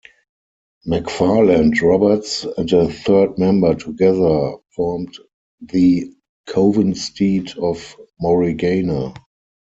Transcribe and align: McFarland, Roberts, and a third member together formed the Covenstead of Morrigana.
McFarland, 0.87 1.79
Roberts, 1.79 2.43
and 2.57 2.73
a 2.73 2.87
third 2.91 3.37
member 3.37 3.75
together 3.75 4.53
formed 4.75 5.15
the 5.61 6.11
Covenstead 6.49 7.55
of 7.59 7.95
Morrigana. 8.19 9.13